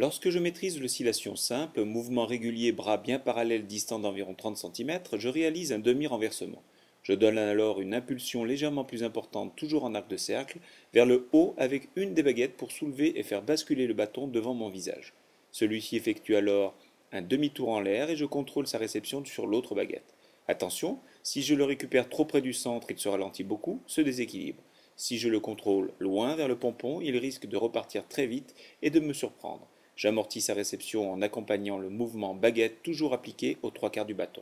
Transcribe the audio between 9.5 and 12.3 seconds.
toujours en arc de cercle, vers le haut avec une des